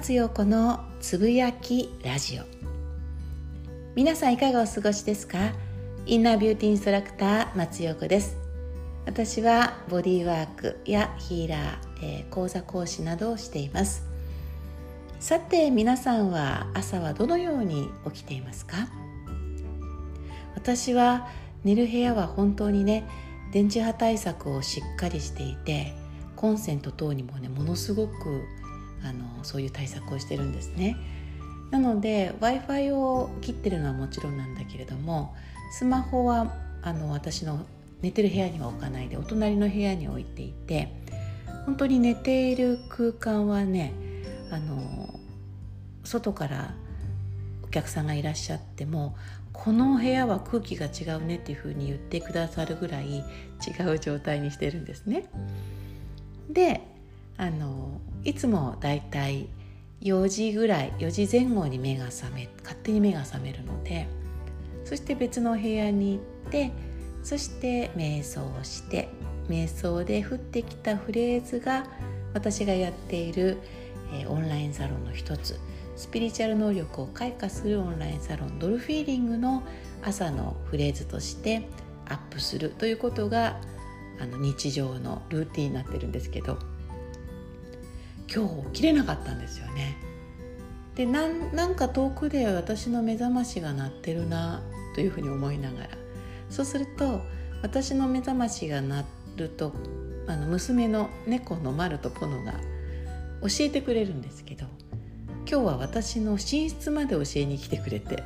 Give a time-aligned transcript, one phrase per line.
[0.00, 2.44] 松陽子のつぶやきラジオ。
[3.94, 5.52] 皆さんいかがお過ごしですか？
[6.06, 8.38] インナービューティーインストラクター松陽子です。
[9.04, 14.02] 私はボディーワークやヒーラー、えー、講座講師などをしています。
[15.18, 18.88] さて皆さんは朝はどのように起きていますか？
[20.54, 21.28] 私は
[21.62, 23.06] 寝る部屋は本当にね
[23.52, 25.92] 電磁波対策をしっかりしていて
[26.36, 28.44] コンセント等にもねものすごく
[29.04, 30.96] あのそういう対策をしてるんですね。
[31.70, 35.34] なので w i f i を切ってるのはもちろんなんだけれども
[35.72, 37.64] スマホはあの私の
[38.02, 40.92] 寝てる部屋には置かないでお隣の部屋に置いていて
[41.66, 43.92] 本当に寝ている空間はね
[44.50, 45.20] あの
[46.02, 46.74] 外から
[47.62, 49.14] お客さんがいらっしゃっても
[49.52, 53.22] この部屋は空気が違うねっていうふうに言ってくださるぐらい違
[53.88, 55.28] う状態にしてるんですね。
[56.48, 56.80] で
[57.40, 59.48] あのいつもだいたい
[60.02, 64.06] 4時ぐらい4時前後に目が覚め勝手に目が覚めるので
[64.84, 66.70] そして別の部屋に行って
[67.22, 69.08] そして瞑想をして
[69.48, 71.86] 瞑想で降ってきたフレーズが
[72.34, 73.56] 私がやっている、
[74.12, 75.58] えー、オンラインサロンの一つ。
[75.96, 78.58] スピリチュアル能力を開花するオンラインサロン。
[78.58, 79.64] ドルフィーリングの
[80.02, 81.68] 朝のフレーズとして
[82.06, 83.60] アップするということが
[84.20, 86.69] あの日常のルーティンになってるんですけど。
[88.32, 89.96] 今日起きれなかったんですよね。
[90.94, 94.62] でなんなんか遠くで私の目覚ましが鳴ってるな
[94.94, 95.88] というふうに思いながら
[96.50, 97.20] そうすると
[97.62, 99.04] 私の目覚ましが鳴
[99.36, 99.72] ると
[100.26, 102.52] あの娘の猫のマルとポノが
[103.40, 104.66] 教えてくれるんですけど
[105.48, 108.22] 今日は私の寝室まで教えに来てくれて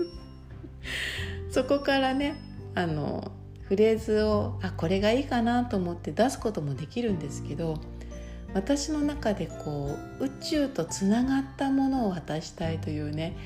[1.50, 2.36] そこからね
[2.74, 3.30] あの
[3.62, 7.78] フレーズをあこれがいいかなと思って出すこともできるんですけど
[8.54, 13.36] 私の中でこう宇宙とつながったものを渡したいというね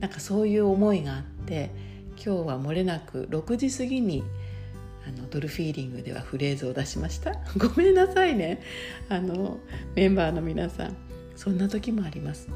[0.00, 1.70] なんかそういう思いがあって
[2.24, 4.24] 今日は漏れなく6時過ぎに
[5.06, 7.32] あのドルフィーリングではフレーズを出しました。
[7.56, 8.60] ごめんなさいね。
[9.08, 9.58] あの
[9.94, 10.96] メンバーの皆さん。
[11.34, 12.48] そんな時もあります。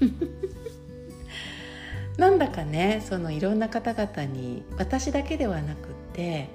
[2.18, 6.48] なんだかねそのいろんな方々に私だけではなくって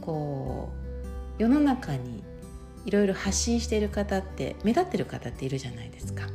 [0.00, 0.70] こ
[1.38, 2.24] う世の中に
[2.84, 6.26] いろいろ発信している方って目立ってる方っているじゃないですか。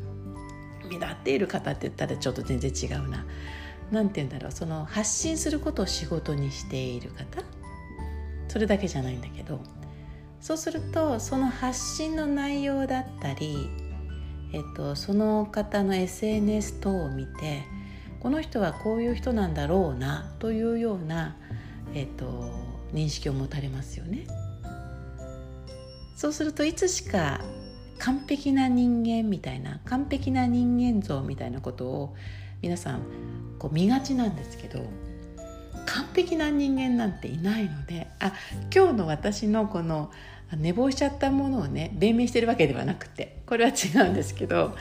[0.90, 3.26] 目立っている方って言ったらちょっと全然違うな。
[3.92, 4.52] 何て言うんだろう。
[4.52, 7.44] その発信することを仕事にしている方。
[8.48, 9.60] それだけじゃないんだけど。
[10.42, 13.70] そうするとその発信の内容だったり、
[14.54, 17.64] えっと、その方の SNS 等を見て
[18.20, 21.36] この人はこういう人なんだろうなというような、
[21.94, 22.52] えっと、
[22.94, 24.28] 認識を持たれますよね。
[26.20, 27.40] そうするといつしか
[27.98, 32.16] 完璧な人間みたいな完璧な人間像みたいなことを
[32.62, 33.00] 皆さん
[33.58, 34.84] こう見がちなんですけど
[35.86, 38.34] 完璧な人間なんていないのであ
[38.76, 40.12] 今日の私のこの
[40.58, 44.76] 寝坊しちゃったものをね弁明してるわけではなくてこれは違うんですけど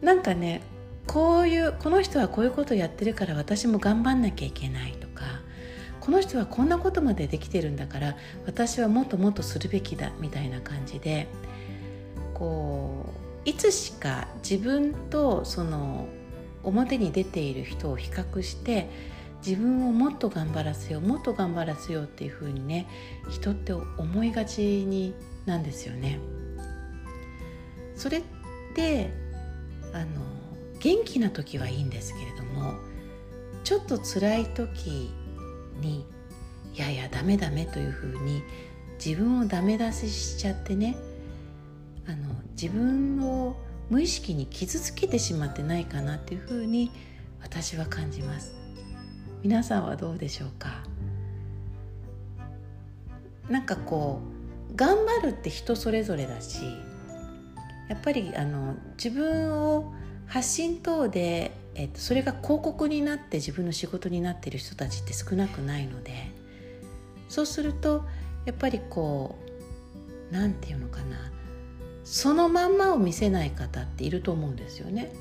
[0.00, 0.62] なんかね
[1.06, 5.06] こういうこの人はこういうことをやってるから私も頑張んなきゃいけないと
[6.10, 11.28] この人はこんなことまでできてるんだから私はもっともっとするべきだみたいな感じで
[12.34, 13.14] こ
[13.46, 16.08] ういつしか自分とその
[16.64, 18.90] 表に出ている人を比較して
[19.46, 22.88] 自分をもっと頑張らせようもっと頑張らせようっていうふうにね
[23.30, 25.14] 人って思いがちに
[25.46, 26.18] なんですよね。
[27.94, 28.22] それっ
[28.74, 29.12] て
[29.92, 30.06] あの
[30.80, 32.74] 元気な時はいいんですけれども
[33.62, 35.12] ちょっと辛い時
[35.80, 36.06] に
[36.74, 38.42] いやいやダメダメというふうに
[39.04, 40.96] 自分をダメ出ししちゃってね
[42.06, 43.56] あの自分を
[43.88, 46.90] 無意識に傷つけてしまってないかなっていうふうに
[47.42, 48.54] 私は感じます。
[49.42, 50.84] 皆さんはどうでしょうか？
[53.48, 54.20] なんかこ
[54.70, 56.62] う頑張るって人それぞれだし
[57.88, 59.92] やっぱりあの自分を
[60.26, 66.30] 発信等でえっと、それが広告になって自分の仕事になっている人たちって少なくないので
[67.28, 68.04] そうすると
[68.44, 69.36] やっぱりこ
[70.30, 71.30] う何て言うのかな
[72.04, 75.12] そのまんまを見せない方っていると思うんですよね。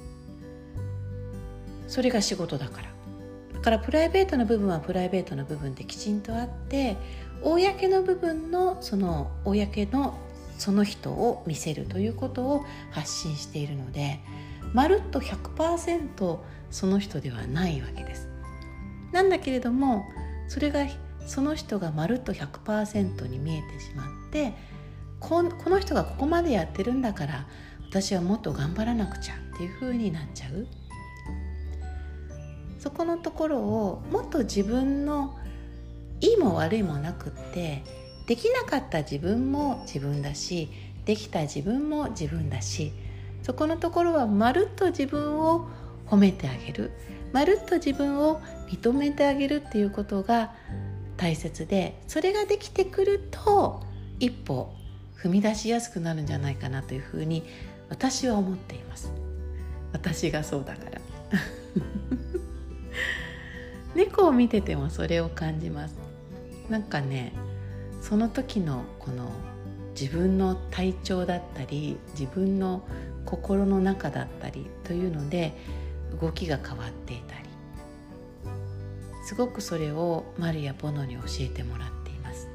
[1.87, 2.89] それが仕事だから。
[3.53, 6.95] だからプライベートな部分はプライベートな部分できちんとあって
[7.43, 10.17] 公の部分のその公の
[10.57, 14.19] その人を見せるということを発信しているので
[14.73, 16.39] まるっと100%
[16.71, 18.29] その人ではないわけです。
[19.11, 20.05] なんだけれども
[20.47, 20.85] それが
[21.25, 24.53] その人がまるっと100%に見えてしまって
[25.19, 27.47] この人がここまでやってるんだから
[27.89, 30.67] 私はもっと頑張らなくちゃっていう風になっちゃう
[32.79, 35.37] そこのところをもっと自分の
[36.21, 37.83] いいも悪いもなくって
[38.27, 40.69] できなかった自分も自分だし
[41.05, 42.93] できた自分も自分だし
[43.43, 45.67] そこのところはまるっと自分を
[46.07, 46.91] 褒めてあげる。
[47.31, 50.51] まるっと自分を認めてあげるっていうことが
[51.17, 53.83] 大切でそれができてくると
[54.19, 54.73] 一歩
[55.21, 57.43] 踏み出しやすくなるんじゃないかなというふうに
[57.89, 59.11] 私は思っています。
[59.91, 61.01] 私がそうだから。
[63.95, 65.95] 猫を見ててもそれを感じます。
[66.69, 67.33] なんかね
[68.01, 69.29] その時のこの
[69.99, 72.83] 自分の体調だったり自分の
[73.29, 75.53] 心の中だったりというので
[76.19, 77.49] 動きが変わっていたり。
[79.25, 82.47] すごくそれをマルやボノに教えてもらっています。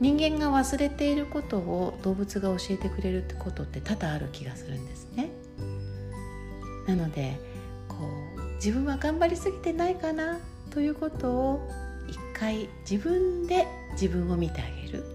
[0.00, 5.30] 人間が忘れていることを動物が教えてくれるってことって多々ある気がするんですね。
[6.86, 7.36] なので
[7.88, 7.96] こ
[8.36, 10.38] う自分は頑張りすぎてないかな
[10.70, 11.68] ということを
[12.08, 15.13] 一回自分で自分を見てあげる。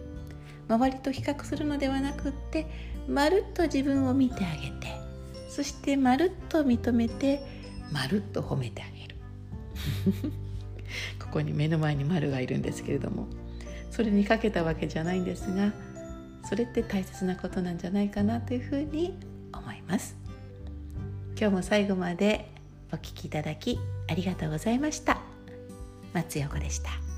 [0.69, 2.67] 周りと比較するのではなくって
[3.07, 4.95] まるっと自分を見てあげて
[5.49, 7.41] そしてまるっと認めて
[7.91, 9.15] まるっと褒めてあげる。
[11.19, 13.27] ここに目の前に丸がいるんですけれども
[13.91, 15.71] それにかけたわけじゃないんですが
[16.43, 19.17] それって大切なことなんじゃないかなというふうに
[19.53, 20.15] 思います。
[21.39, 22.51] 今日も最後まで
[22.91, 23.79] お聴きいただき
[24.09, 25.21] ありがとうございました。
[26.13, 27.08] 松横でした。